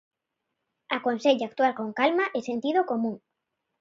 Aconsella 0.97 1.45
actuar 1.47 1.71
con 1.79 1.89
calma 1.99 2.25
e 2.37 2.39
sentido 2.49 2.81
común. 2.91 3.15